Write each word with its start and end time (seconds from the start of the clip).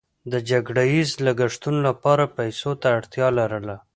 د 0.31 0.33
جګړه 0.49 0.83
ییزو 0.93 1.23
لګښتونو 1.27 1.79
لپاره 1.89 2.31
پیسو 2.37 2.71
ته 2.81 2.87
اړتیا 2.97 3.27
لرله. 3.39 3.75